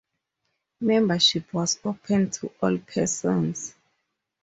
Membership 0.79 1.53
was 1.53 1.77
open 1.85 2.31
to 2.31 2.51
all 2.63 2.75
persons. 2.79 3.75